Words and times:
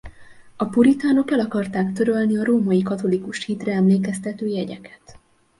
A 0.55 0.65
puritánok 0.65 1.31
el 1.31 1.39
akarták 1.39 1.93
törölni 1.93 2.37
a 2.37 2.43
római 2.43 2.81
katolikus 2.81 3.45
hitre 3.45 3.71
emlékeztető 3.73 4.45
jegyeket. 4.47 5.19